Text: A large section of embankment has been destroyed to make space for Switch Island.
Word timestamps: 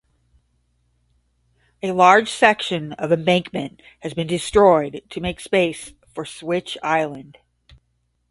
A 1.83 1.91
large 1.91 2.31
section 2.31 2.93
of 2.93 3.11
embankment 3.11 3.83
has 3.99 4.15
been 4.15 4.25
destroyed 4.25 5.03
to 5.11 5.21
make 5.21 5.39
space 5.39 5.93
for 6.11 6.25
Switch 6.25 6.75
Island. 6.81 7.37